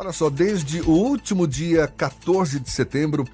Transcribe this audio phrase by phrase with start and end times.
[0.00, 3.26] Olha só, desde o último dia 14 de setembro,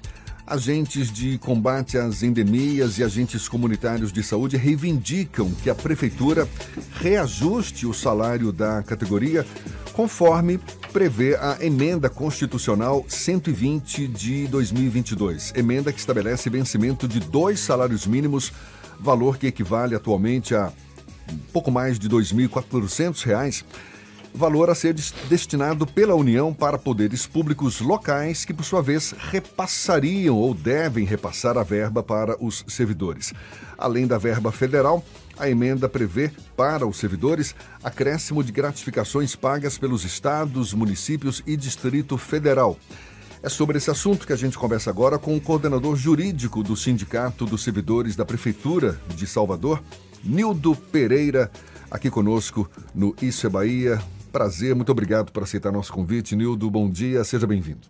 [0.47, 6.49] agentes de combate às endemias e agentes comunitários de saúde reivindicam que a prefeitura
[6.95, 9.45] reajuste o salário da categoria
[9.93, 10.59] conforme
[10.91, 15.53] prevê a emenda constitucional 120 de 2022.
[15.55, 18.51] Emenda que estabelece vencimento de dois salários mínimos,
[18.99, 20.73] valor que equivale atualmente a
[21.53, 23.63] pouco mais de R$ 2.400
[24.35, 30.35] valor a ser destinado pela União para poderes públicos locais que, por sua vez, repassariam
[30.35, 33.33] ou devem repassar a verba para os servidores.
[33.77, 35.03] Além da verba federal,
[35.37, 42.17] a emenda prevê para os servidores acréscimo de gratificações pagas pelos estados, municípios e Distrito
[42.17, 42.77] Federal.
[43.41, 47.45] É sobre esse assunto que a gente conversa agora com o coordenador jurídico do Sindicato
[47.45, 49.83] dos Servidores da Prefeitura de Salvador,
[50.23, 51.51] Nildo Pereira,
[51.91, 54.01] aqui conosco no Isso é Bahia
[54.35, 56.35] prazer, muito obrigado por aceitar nosso convite.
[56.35, 57.87] Nildo, bom dia, seja bem-vindo.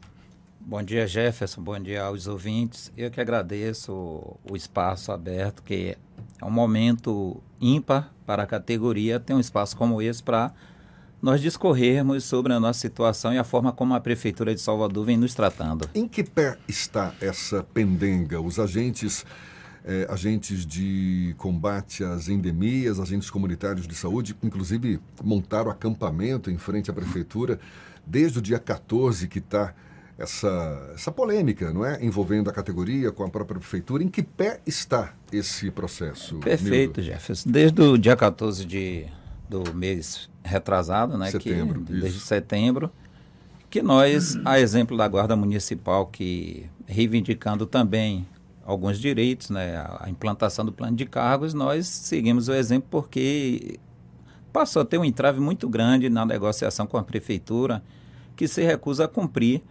[0.59, 2.91] Bom dia, Jefferson, bom dia aos ouvintes.
[2.95, 5.97] Eu que agradeço o espaço aberto, que
[6.39, 10.53] é um momento ímpar para a categoria ter um espaço como esse para
[11.19, 15.17] nós discorrermos sobre a nossa situação e a forma como a Prefeitura de Salvador vem
[15.17, 15.89] nos tratando.
[15.95, 18.39] Em que pé está essa pendenga?
[18.39, 19.25] Os agentes
[19.85, 26.89] é, agentes de combate às endemias, agentes comunitários de saúde, inclusive montaram acampamento em frente
[26.89, 27.59] à prefeitura
[28.05, 29.75] desde o dia 14 que está
[30.17, 32.03] essa, essa polêmica, não é?
[32.03, 34.03] Envolvendo a categoria com a própria prefeitura.
[34.03, 36.37] Em que pé está esse processo?
[36.37, 37.13] Perfeito, Nildo?
[37.13, 37.49] Jefferson.
[37.49, 39.05] Desde o dia 14 de,
[39.47, 41.29] do mês retrasado, né?
[41.29, 41.81] Setembro.
[41.81, 42.91] Que, desde setembro,
[43.69, 48.25] que nós, a exemplo da Guarda Municipal, que reivindicando também
[48.65, 53.79] alguns direitos, né, a implantação do plano de cargos, nós seguimos o exemplo porque
[54.51, 57.83] passou a ter um entrave muito grande na negociação com a prefeitura,
[58.35, 59.61] que se recusa a cumprir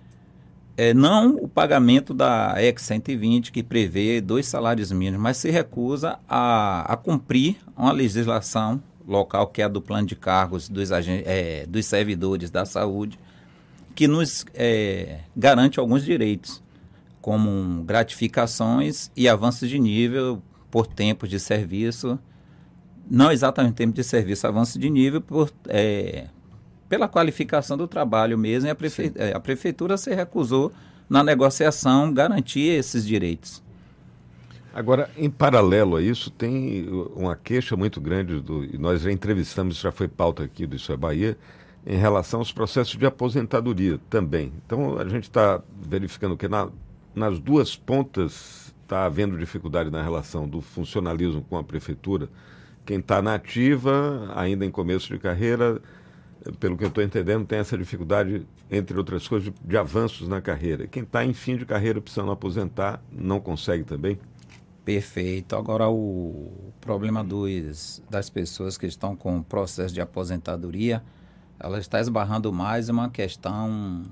[0.76, 6.18] é, não o pagamento da EX 120, que prevê dois salários mínimos, mas se recusa
[6.28, 11.64] a, a cumprir uma legislação local, que é a do plano de cargos dos, é,
[11.66, 13.18] dos servidores da saúde,
[13.94, 16.63] que nos é, garante alguns direitos
[17.24, 22.18] como gratificações e avanços de nível por tempo de serviço,
[23.10, 26.26] não exatamente tempo de serviço, avanço de nível por, é,
[26.86, 30.70] pela qualificação do trabalho mesmo, e a, prefe é, a prefeitura se recusou
[31.08, 33.62] na negociação garantir esses direitos.
[34.74, 36.86] Agora, em paralelo a isso, tem
[37.16, 40.92] uma queixa muito grande, do, e nós já entrevistamos, já foi pauta aqui do Isso
[40.92, 41.38] é Bahia,
[41.86, 44.52] em relação aos processos de aposentadoria também.
[44.66, 46.68] Então, a gente está verificando que na,
[47.14, 52.28] nas duas pontas está havendo dificuldade na relação do funcionalismo com a prefeitura.
[52.84, 55.80] Quem está na ativa, ainda em começo de carreira,
[56.60, 60.40] pelo que eu estou entendendo, tem essa dificuldade, entre outras coisas, de, de avanços na
[60.40, 60.86] carreira.
[60.86, 64.18] Quem está em fim de carreira precisando aposentar, não consegue também?
[64.84, 65.56] Perfeito.
[65.56, 71.02] Agora, o problema dos, das pessoas que estão com processo de aposentadoria,
[71.58, 74.02] ela está esbarrando mais uma questão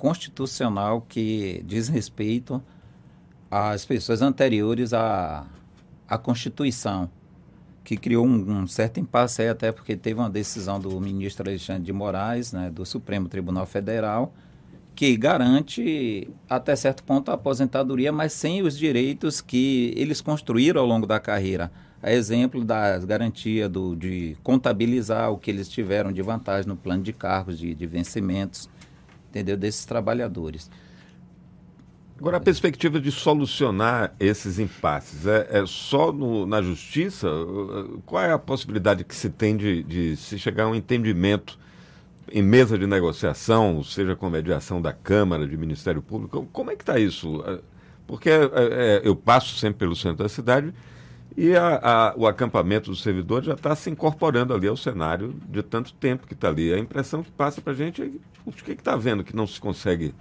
[0.00, 2.62] constitucional que diz respeito
[3.50, 5.46] às pessoas anteriores à,
[6.08, 7.10] à Constituição,
[7.84, 11.92] que criou um, um certo impasse até porque teve uma decisão do ministro Alexandre de
[11.92, 14.32] Moraes, né, do Supremo Tribunal Federal,
[14.94, 20.86] que garante até certo ponto a aposentadoria, mas sem os direitos que eles construíram ao
[20.86, 21.70] longo da carreira.
[22.02, 27.02] A exemplo da garantia do, de contabilizar o que eles tiveram de vantagem no plano
[27.02, 28.66] de cargos, de, de vencimentos
[29.30, 29.56] entendeu?
[29.56, 30.70] Desses trabalhadores.
[32.18, 37.26] Agora, a perspectiva de solucionar esses impasses é, é só no, na justiça?
[38.04, 41.58] Qual é a possibilidade que se tem de, de, se chegar a um entendimento
[42.30, 46.46] em mesa de negociação, seja com mediação da Câmara, de Ministério Público?
[46.52, 47.42] Como é que está isso?
[48.06, 50.74] Porque é, é, eu passo sempre pelo centro da cidade
[51.36, 55.62] e a, a, o acampamento dos servidores já está se incorporando ali ao cenário de
[55.62, 56.72] tanto tempo que está ali.
[56.72, 58.10] A impressão que passa para a gente é
[58.44, 60.14] o que está vendo que não se consegue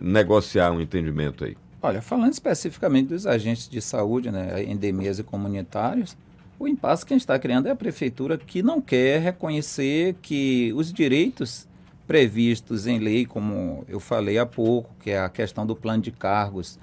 [0.00, 1.56] negociar um entendimento aí?
[1.80, 6.16] Olha, falando especificamente dos agentes de saúde, né, endemias e comunitários,
[6.58, 10.72] o impasse que a gente está criando é a prefeitura que não quer reconhecer que
[10.76, 11.66] os direitos
[12.06, 16.12] previstos em lei, como eu falei há pouco, que é a questão do plano de
[16.12, 16.78] cargos,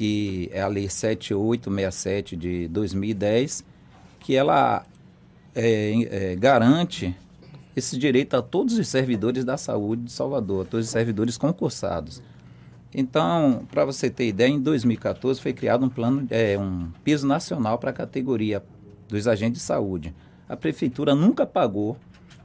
[0.00, 3.62] que é a Lei 7867 de 2010,
[4.18, 4.82] que ela
[5.54, 7.14] é, é, garante
[7.76, 12.22] esse direito a todos os servidores da saúde de Salvador, a todos os servidores concursados.
[12.94, 17.76] Então, para você ter ideia, em 2014 foi criado um plano, é, um piso nacional
[17.76, 18.64] para a categoria
[19.06, 20.14] dos agentes de saúde.
[20.48, 21.94] A prefeitura nunca pagou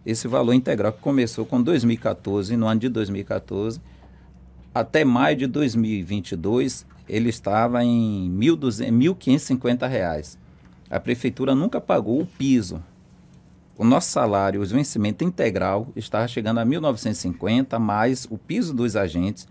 [0.05, 3.79] esse valor integral que começou com 2014, no ano de 2014,
[4.73, 10.37] até maio de 2022, ele estava em 1.550 reais.
[10.89, 12.83] A prefeitura nunca pagou o piso.
[13.77, 18.95] O nosso salário, o vencimento integral, estava chegando a R$ 1.950, mais o piso dos
[18.95, 19.47] agentes,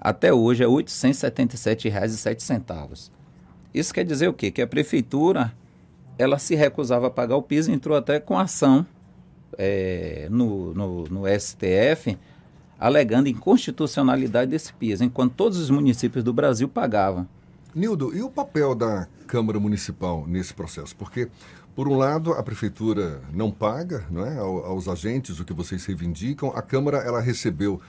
[0.00, 3.10] até hoje é R$ 877,07.
[3.72, 4.50] Isso quer dizer o quê?
[4.50, 5.52] Que a prefeitura
[6.18, 8.84] ela se recusava a pagar o piso, entrou até com ação
[9.56, 12.18] é, no, no, no STF,
[12.78, 17.26] alegando inconstitucionalidade desse piso, enquanto todos os municípios do Brasil pagavam.
[17.74, 20.96] Nildo, e o papel da Câmara Municipal nesse processo?
[20.96, 21.28] Porque,
[21.74, 26.50] por um lado, a Prefeitura não paga não é, aos agentes o que vocês reivindicam,
[26.54, 27.80] a Câmara ela recebeu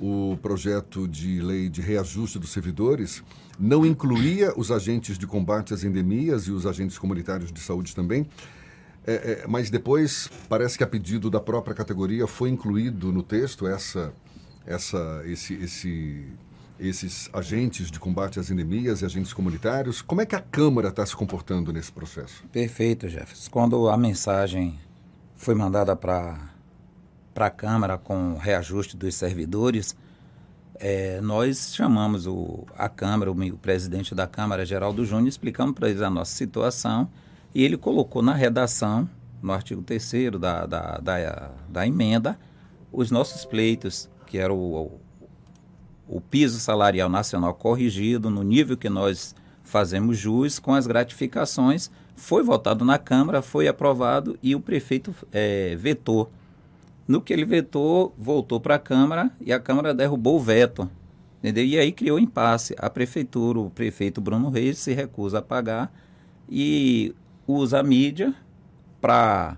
[0.00, 3.22] o projeto de lei de reajuste dos servidores
[3.58, 8.26] não incluía os agentes de combate às endemias e os agentes comunitários de saúde também.
[9.06, 13.66] É, é, mas depois parece que a pedido da própria categoria foi incluído no texto
[13.66, 14.12] essa,
[14.64, 16.26] essa, esse, esse,
[16.78, 20.00] esses agentes de combate às endemias e agentes comunitários.
[20.00, 22.44] Como é que a Câmara está se comportando nesse processo?
[22.52, 23.50] Perfeito, Jefferson.
[23.50, 24.78] Quando a mensagem
[25.34, 26.38] foi mandada para
[27.34, 29.96] a Câmara com o reajuste dos servidores,
[30.76, 35.88] é, nós chamamos o, a Câmara, o, o, presidente da Câmara, Geraldo Júnior, explicamos para
[35.88, 37.08] eles a nossa situação
[37.54, 39.08] e ele colocou na redação,
[39.42, 42.38] no artigo 3 da, da, da, da, emenda,
[42.92, 45.00] os nossos pleitos, que era o,
[46.08, 51.90] o, o piso salarial nacional corrigido no nível que nós fazemos jus com as gratificações,
[52.14, 56.30] foi votado na Câmara, foi aprovado e o prefeito é, vetou
[57.06, 60.88] no que ele vetou, voltou para a Câmara e a Câmara derrubou o veto.
[61.38, 61.64] Entendeu?
[61.64, 62.74] E aí criou impasse.
[62.78, 65.92] A prefeitura, o prefeito Bruno Reis se recusa a pagar
[66.48, 67.14] e
[67.46, 68.34] usa a mídia
[69.00, 69.56] para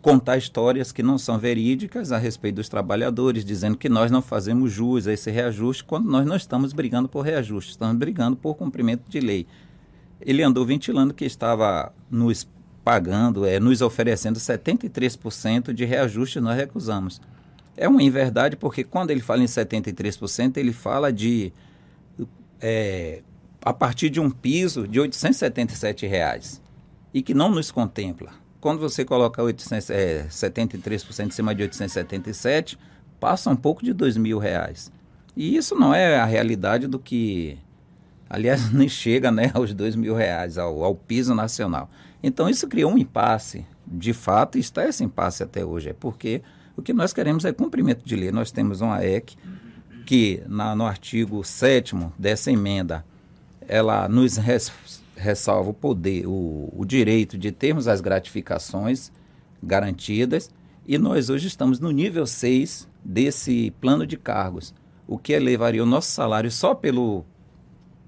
[0.00, 4.72] contar histórias que não são verídicas a respeito dos trabalhadores, dizendo que nós não fazemos
[4.72, 9.08] jus a esse reajuste, quando nós não estamos brigando por reajuste, estamos brigando por cumprimento
[9.08, 9.46] de lei.
[10.20, 12.32] Ele andou ventilando que estava no
[12.84, 17.20] pagando, é, nos oferecendo 73% de reajuste, nós recusamos.
[17.76, 21.52] É uma inverdade porque quando ele fala em 73%, ele fala de
[22.60, 23.22] é,
[23.64, 26.61] a partir de um piso de 877 reais,
[27.12, 28.30] e que não nos contempla.
[28.60, 32.78] Quando você coloca 800, é, 73% em cima de 877,
[33.18, 34.92] passa um pouco de R$ mil reais.
[35.36, 37.58] E isso não é a realidade do que,
[38.28, 41.90] aliás, nem chega né, aos R$ mil reais, ao, ao piso nacional.
[42.22, 46.40] Então isso criou um impasse, de fato, e está esse impasse até hoje, é porque
[46.76, 48.30] o que nós queremos é cumprimento de lei.
[48.30, 49.36] Nós temos uma EC
[50.06, 53.04] que, na, no artigo 7 dessa emenda,
[53.68, 54.72] ela nos res,
[55.22, 59.10] ressalva o poder, o, o direito de termos as gratificações
[59.62, 60.50] garantidas,
[60.86, 64.74] e nós hoje estamos no nível 6 desse plano de cargos,
[65.06, 67.24] o que elevaria o nosso salário só pelo,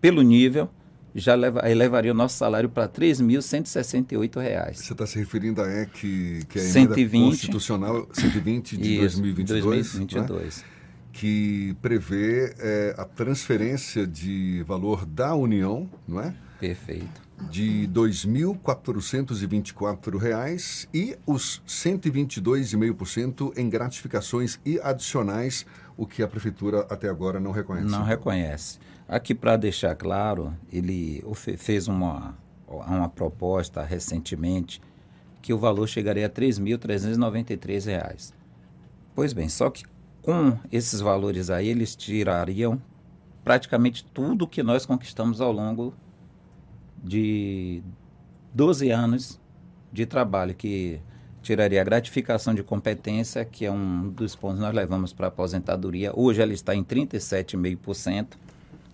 [0.01, 0.69] pelo nível
[1.15, 4.75] já leva, levaria o nosso salário para R$ 3.168.
[4.75, 9.65] Você está se referindo à EC, que é a 120, Constitucional 120 de isso, 2022,
[9.65, 10.57] 2022.
[10.59, 10.65] Né?
[11.15, 16.35] que prevê é, a transferência de valor da União, não é?
[16.59, 17.23] Perfeito.
[17.51, 25.67] De R$ 2.424 e os 122,5% em gratificações e adicionais,
[25.97, 27.89] o que a Prefeitura até agora não reconhece.
[27.89, 28.79] Não reconhece.
[29.09, 31.25] Aqui, para deixar claro, ele
[31.59, 34.81] fez uma, uma proposta recentemente
[35.43, 38.33] que o valor chegaria a R$ 3.393.
[39.15, 39.85] Pois bem, só que
[40.25, 42.81] com esses valores aí, eles tirariam
[43.45, 45.93] praticamente tudo que nós conquistamos ao longo
[47.05, 47.83] de
[48.55, 49.41] 12 anos
[49.93, 50.99] de trabalho, que
[51.43, 55.29] tiraria a gratificação de competência, que é um dos pontos que nós levamos para a
[55.29, 56.11] aposentadoria.
[56.15, 58.29] Hoje ela está em 37,5%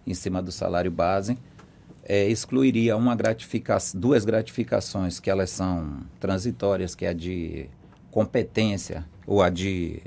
[0.06, 1.38] em cima do salário base,
[2.02, 7.70] é, excluiria uma gratificação, duas gratificações que elas são transitórias, que é a de
[8.10, 10.02] competência ou a de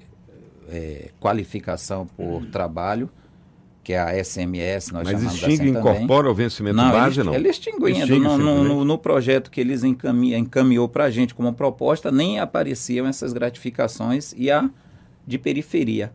[0.68, 2.52] é, qualificação por uhum.
[2.52, 3.10] trabalho,
[3.84, 7.28] que é a SMS, nós Mas chamamos extingue, assim incorpora o vencimento não, base, ele,
[7.28, 7.36] não?
[7.36, 11.36] Ele extingue, extingue no, no, no, no, projeto que eles encaminhou, encaminhou para a gente
[11.36, 14.70] como proposta, nem apareciam essas gratificações e a
[15.28, 16.12] de periferia.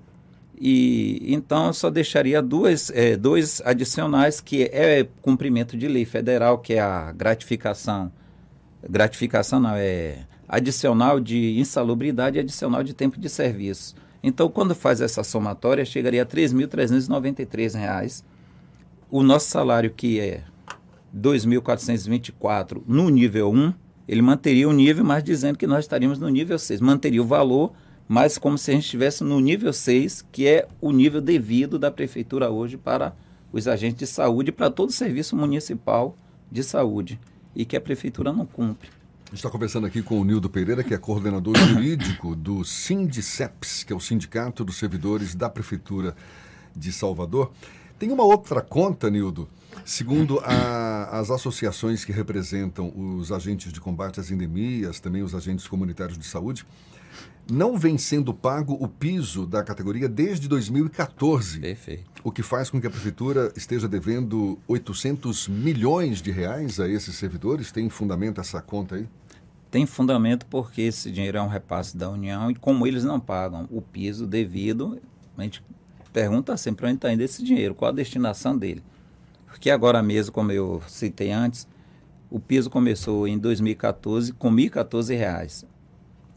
[0.60, 6.74] E então só deixaria duas, é, dois adicionais que é cumprimento de lei federal, que
[6.74, 8.10] é a gratificação,
[8.88, 13.94] gratificação não é adicional de insalubridade e adicional de tempo de serviço.
[14.22, 18.24] Então, quando faz essa somatória, chegaria a R$ 3.393.
[19.10, 20.42] O nosso salário, que é
[21.16, 23.72] 2.424 no nível 1,
[24.06, 26.80] ele manteria o nível, mas dizendo que nós estaríamos no nível 6.
[26.80, 27.72] Manteria o valor,
[28.08, 31.90] mas como se a gente estivesse no nível 6, que é o nível devido da
[31.90, 33.14] prefeitura hoje para
[33.52, 36.16] os agentes de saúde, para todo o serviço municipal
[36.50, 37.20] de saúde,
[37.54, 38.90] e que a prefeitura não cumpre.
[39.30, 43.96] Está conversando aqui com o Nildo Pereira, que é coordenador jurídico do Sindiceps, que é
[43.96, 46.16] o Sindicato dos Servidores da Prefeitura
[46.74, 47.52] de Salvador.
[47.98, 49.46] Tem uma outra conta, Nildo,
[49.84, 55.68] segundo a, as associações que representam os agentes de combate às endemias, também os agentes
[55.68, 56.64] comunitários de saúde,
[57.50, 61.60] não vem sendo pago o piso da categoria desde 2014.
[61.60, 62.04] Perfeito.
[62.22, 67.14] O que faz com que a prefeitura esteja devendo 800 milhões de reais a esses
[67.16, 67.72] servidores?
[67.72, 69.08] Tem fundamento essa conta aí?
[69.70, 73.66] Tem fundamento porque esse dinheiro é um repasse da União e como eles não pagam
[73.70, 75.00] o piso devido,
[75.36, 75.62] a gente
[76.12, 78.82] pergunta sempre onde está indo esse dinheiro, qual a destinação dele.
[79.46, 81.66] Porque agora mesmo, como eu citei antes,
[82.30, 85.64] o piso começou em 2014 com R$ 1.014.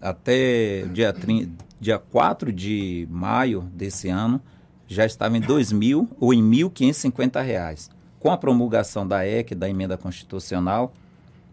[0.01, 4.41] Até dia, 30, dia 4 de maio desse ano,
[4.87, 7.89] já estava em R$ 2.000 ou em R$ 1.550.
[8.19, 10.93] Com a promulgação da EC, da emenda constitucional,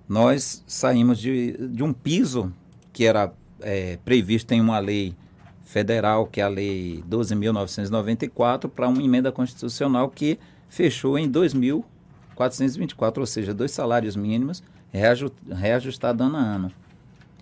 [0.09, 2.53] nós saímos de, de um piso
[2.93, 5.15] que era é, previsto em uma lei
[5.69, 10.39] federal, que é a Lei 12.994, para uma emenda constitucional que
[10.69, 16.73] fechou em 2.424, ou seja, dois salários mínimos reajustados ano a ano.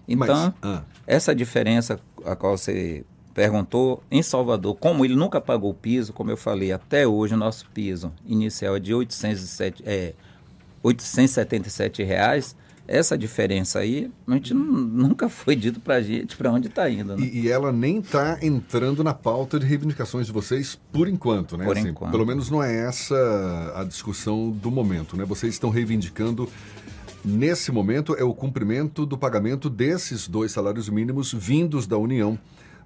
[0.09, 0.83] Então, Mas, ah.
[1.07, 6.31] essa diferença a qual você perguntou, em Salvador, como ele nunca pagou o piso, como
[6.31, 10.15] eu falei, até hoje o nosso piso inicial é de 807, é,
[10.83, 12.57] 877 reais,
[12.89, 17.17] essa diferença aí, a gente nunca foi dito para a gente para onde está indo.
[17.17, 17.25] Né?
[17.25, 21.65] E, e, ela nem está entrando na pauta de reivindicações de vocês por enquanto, né?
[21.65, 22.13] Por assim, enquanto.
[22.13, 25.25] Pelo menos não é essa a discussão do momento, né?
[25.25, 26.49] Vocês estão reivindicando,
[27.27, 32.39] nesse momento, é o cumprimento do pagamento desses dois salários mínimos vindos da União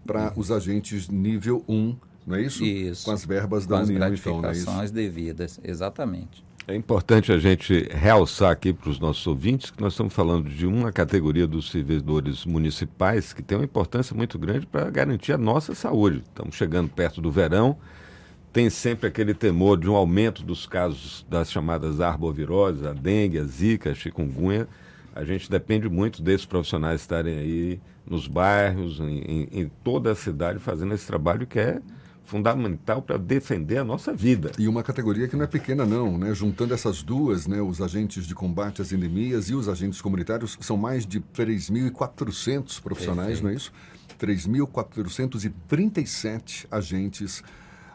[0.06, 0.32] para uhum.
[0.36, 2.64] os agentes nível 1, não é isso?
[2.64, 3.04] Isso.
[3.04, 4.92] Com as verbas da Com União, as então, não é isso?
[4.92, 6.44] devidas, exatamente.
[6.68, 10.66] É importante a gente realçar aqui para os nossos ouvintes que nós estamos falando de
[10.66, 15.74] uma categoria dos servidores municipais que tem uma importância muito grande para garantir a nossa
[15.74, 16.22] saúde.
[16.28, 17.76] Estamos chegando perto do verão,
[18.52, 23.44] tem sempre aquele temor de um aumento dos casos das chamadas arboviroses, a dengue, a
[23.44, 24.66] zika, a chikungunya.
[25.14, 30.58] A gente depende muito desses profissionais estarem aí nos bairros, em, em, toda a cidade,
[30.58, 31.80] fazendo esse trabalho que é
[32.24, 34.52] fundamental para defender a nossa vida.
[34.58, 36.32] E uma categoria que não é pequena não, né?
[36.34, 40.76] Juntando essas duas, né, os agentes de combate às endemias e os agentes comunitários, são
[40.76, 43.44] mais de 3.400 profissionais, Perfeito.
[43.44, 43.72] não é isso?
[44.20, 47.42] 3.437 agentes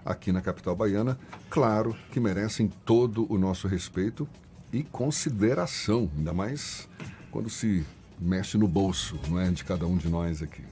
[0.05, 1.17] aqui na capital baiana,
[1.50, 4.27] claro que merecem todo o nosso respeito
[4.71, 6.88] e consideração, ainda mais
[7.31, 7.83] quando se
[8.19, 10.63] mexe no bolso, não é, de cada um de nós aqui.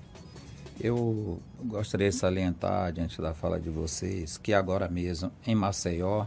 [0.79, 6.25] Eu gostaria de salientar, diante da fala de vocês, que agora mesmo, em Maceió,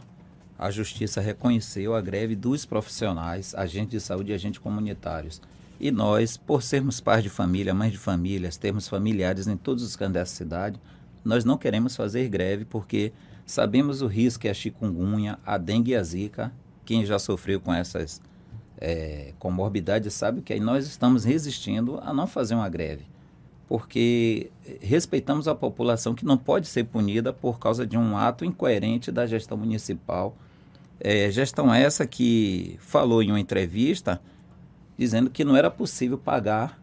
[0.58, 5.40] a Justiça reconheceu a greve dos profissionais, agentes de saúde e agentes comunitários.
[5.78, 9.94] E nós, por sermos pais de família, mães de famílias, termos familiares em todos os
[9.96, 10.80] cantos dessa cidade,
[11.26, 13.12] nós não queremos fazer greve porque
[13.44, 16.52] sabemos o risco que é a chikungunya, a dengue e a zika.
[16.84, 18.22] Quem já sofreu com essas
[18.78, 23.04] é, comorbidades sabe que nós estamos resistindo a não fazer uma greve
[23.68, 29.10] porque respeitamos a população que não pode ser punida por causa de um ato incoerente
[29.10, 30.36] da gestão municipal.
[31.00, 34.20] É, gestão essa que falou em uma entrevista
[34.96, 36.80] dizendo que não era possível pagar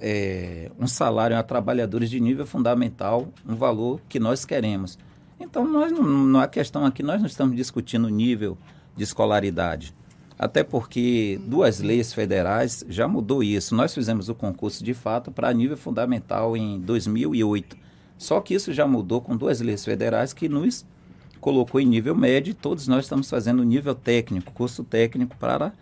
[0.00, 4.98] é, um salário a trabalhadores de nível fundamental, um valor que nós queremos.
[5.38, 8.56] Então, nós não, a questão aqui, nós não estamos discutindo o nível
[8.96, 9.94] de escolaridade.
[10.38, 13.74] Até porque duas leis federais já mudou isso.
[13.74, 17.76] Nós fizemos o concurso de fato para nível fundamental em 2008.
[18.18, 20.84] Só que isso já mudou com duas leis federais que nos
[21.40, 25.72] colocou em nível médio e todos nós estamos fazendo nível técnico, curso técnico para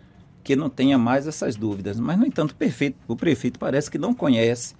[0.45, 1.99] que não tenha mais essas dúvidas.
[1.99, 4.75] Mas, no entanto, o prefeito, o prefeito parece que não conhece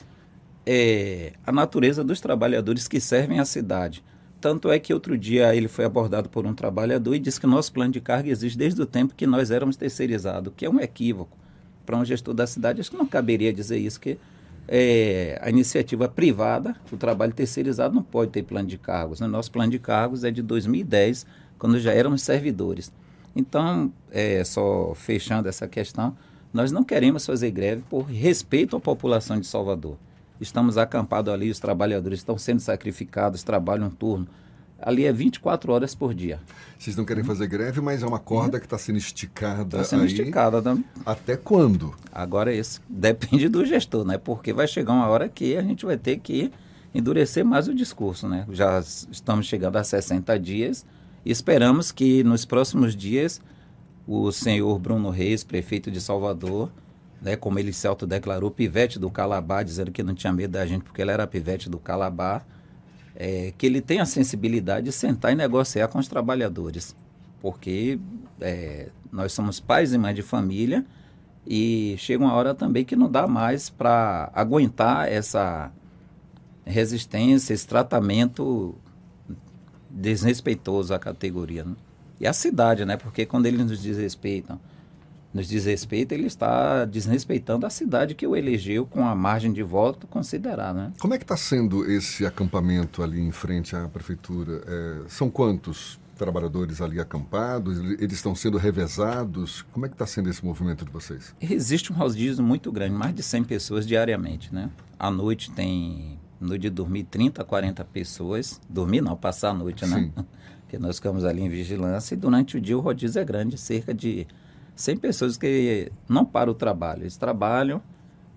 [0.64, 4.04] é, a natureza dos trabalhadores que servem à cidade.
[4.40, 7.50] Tanto é que outro dia ele foi abordado por um trabalhador e disse que o
[7.50, 10.80] nosso plano de carga existe desde o tempo que nós éramos terceirizados, que é um
[10.80, 11.36] equívoco.
[11.84, 14.20] Para um gestor da cidade, acho que não caberia dizer isso, que
[14.68, 19.20] é, a iniciativa privada, o trabalho terceirizado não pode ter plano de cargos.
[19.20, 21.26] O nosso plano de cargos é de 2010,
[21.58, 22.92] quando já éramos servidores.
[23.36, 26.16] Então, é, só fechando essa questão,
[26.54, 29.98] nós não queremos fazer greve por respeito à população de Salvador
[30.40, 34.28] estamos acampados ali, os trabalhadores estão sendo sacrificados, trabalham um turno
[34.78, 36.40] ali é 24 horas por dia.
[36.78, 39.78] Vocês não querem fazer greve, mas é uma corda que está sendo esticada.
[39.78, 40.08] Está sendo aí.
[40.08, 40.62] esticada.
[40.62, 40.84] Né?
[41.06, 41.96] Até quando?
[42.12, 44.18] Agora isso depende do gestor, né?
[44.18, 46.52] Porque vai chegar uma hora que a gente vai ter que
[46.94, 48.46] endurecer mais o discurso, né?
[48.52, 50.86] Já estamos chegando a 60 dias
[51.32, 53.42] esperamos que nos próximos dias
[54.08, 56.72] o senhor Bruno Reis, prefeito de Salvador,
[57.22, 60.84] né, como ele se autodeclarou, pivete do Calabar, dizendo que não tinha medo da gente
[60.84, 62.46] porque ele era pivete do Calabar,
[63.16, 66.96] é, que ele tenha a sensibilidade de sentar e negociar com os trabalhadores.
[67.42, 68.00] Porque
[68.40, 70.86] é, nós somos pais e mães de família
[71.48, 75.72] e chega uma hora também que não dá mais para aguentar essa
[76.66, 78.76] resistência, esse tratamento
[79.90, 81.64] desrespeitoso à categoria.
[81.64, 81.76] Né?
[82.20, 82.98] E à cidade, né?
[82.98, 84.60] Porque quando eles nos desrespeitam,
[85.34, 90.08] nos desrespeita, ele está desrespeitando a cidade que o elegeu com a margem de voto
[90.08, 90.74] considerada.
[90.74, 90.94] Né?
[90.98, 94.64] Como é que está sendo esse acampamento ali em frente à prefeitura?
[94.66, 97.78] É, são quantos trabalhadores ali acampados?
[98.00, 99.64] Eles estão sendo revezados?
[99.74, 101.36] Como é que está sendo esse movimento de vocês?
[101.42, 104.56] Existe um rodízio muito grande, mais de 100 pessoas diariamente.
[104.56, 104.70] Né?
[104.98, 108.60] À noite tem, no dia de dormir, 30, 40 pessoas.
[108.70, 110.12] Dormir não, passar a noite, né?
[110.16, 110.26] Sim.
[110.62, 113.94] Porque nós ficamos ali em vigilância e durante o dia o rodízio é grande, cerca
[113.94, 114.28] de
[114.76, 117.04] 100 pessoas que não param o trabalho.
[117.04, 117.82] Eles trabalham,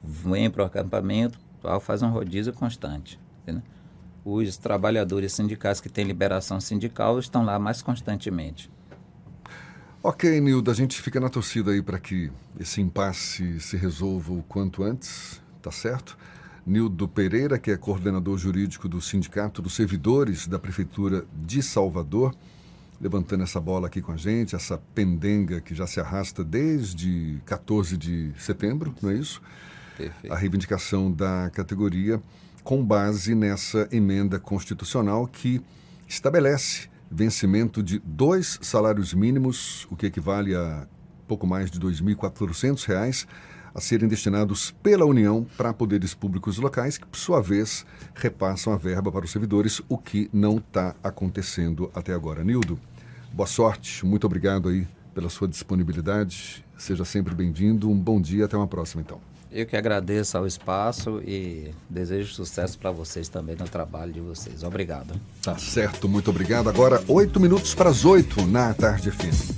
[0.03, 1.39] vêm para o acampamento,
[1.81, 3.19] fazem um rodízio constante.
[3.43, 3.63] Entendeu?
[4.25, 8.71] Os trabalhadores sindicais que têm liberação sindical estão lá mais constantemente.
[10.03, 14.43] Ok, Nildo, a gente fica na torcida aí para que esse impasse se resolva o
[14.43, 16.17] quanto antes, tá certo?
[16.69, 22.35] Nildo Pereira, que é coordenador jurídico do Sindicato dos Servidores da Prefeitura de Salvador
[23.01, 27.97] levantando essa bola aqui com a gente, essa pendenga que já se arrasta desde 14
[27.97, 29.41] de setembro, não é isso?
[29.97, 30.33] Perfeito.
[30.33, 32.21] A reivindicação da categoria
[32.65, 35.63] com base nessa emenda constitucional que
[36.07, 40.87] estabelece vencimento de dois salários mínimos, o que equivale a
[41.27, 43.27] pouco mais de R$ 2.400,
[43.79, 48.77] a serem destinados pela União para poderes públicos locais, que, por sua vez, repassam a
[48.77, 52.43] verba para os servidores, o que não está acontecendo até agora.
[52.43, 52.77] Nildo,
[53.33, 56.65] boa sorte, muito obrigado aí pela sua disponibilidade.
[56.77, 57.89] Seja sempre bem-vindo.
[57.89, 59.21] Um bom dia, até uma próxima, então.
[59.51, 64.65] Eu que agradeço ao espaço e desejo sucesso para vocês também no trabalho de vocês.
[64.65, 65.15] Obrigado.
[65.41, 66.69] Tá certo, muito obrigado.
[66.69, 69.57] Agora, oito minutos para as oito na tarde fim.